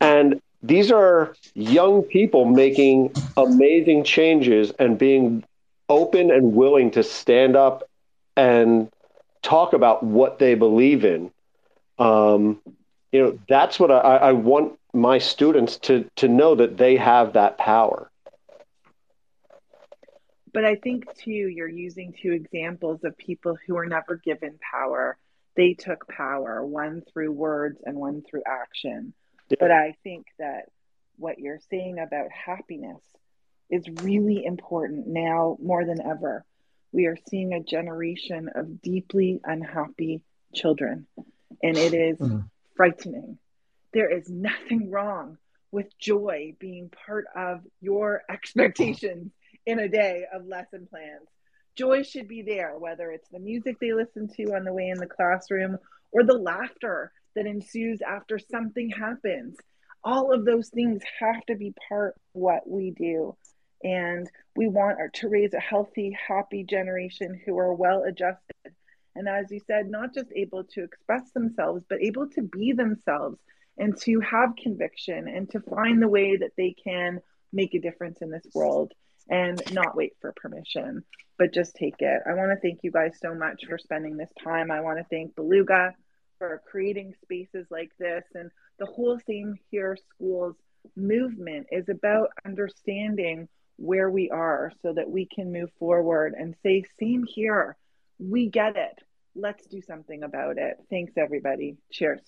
[0.00, 5.44] and these are young people making amazing changes and being
[5.88, 7.88] open and willing to stand up
[8.36, 8.90] and
[9.42, 11.30] talk about what they believe in.
[11.98, 12.60] Um,
[13.12, 17.34] you know, that's what I, I want my students to to know that they have
[17.34, 18.10] that power.
[20.52, 25.16] But i think too you're using two examples of people who were never given power.
[25.54, 29.12] They took power one through words and one through action.
[29.48, 29.58] Yeah.
[29.60, 30.70] but i think that
[31.18, 33.00] what you're saying about happiness
[33.70, 36.44] is really important now more than ever.
[36.92, 40.22] We are seeing a generation of deeply unhappy
[40.54, 41.06] children
[41.62, 42.40] and it is mm-hmm.
[42.76, 43.38] frightening.
[43.96, 45.38] There is nothing wrong
[45.72, 49.32] with joy being part of your expectations
[49.64, 51.26] in a day of lesson plans.
[51.76, 54.98] Joy should be there, whether it's the music they listen to on the way in
[54.98, 55.78] the classroom
[56.12, 59.56] or the laughter that ensues after something happens.
[60.04, 63.34] All of those things have to be part of what we do.
[63.82, 68.74] And we want to raise a healthy, happy generation who are well adjusted.
[69.14, 73.38] And as you said, not just able to express themselves, but able to be themselves
[73.78, 77.20] and to have conviction and to find the way that they can
[77.52, 78.92] make a difference in this world
[79.28, 81.04] and not wait for permission,
[81.38, 82.22] but just take it.
[82.26, 84.70] I want to thank you guys so much for spending this time.
[84.70, 85.92] I want to thank Belouga
[86.38, 90.56] for creating spaces like this and the whole Same Here Schools
[90.94, 96.84] movement is about understanding where we are so that we can move forward and say,
[96.98, 97.76] Same here.
[98.18, 98.98] We get it.
[99.34, 100.76] Let's do something about it.
[100.88, 101.76] Thanks, everybody.
[101.92, 102.20] Cheers.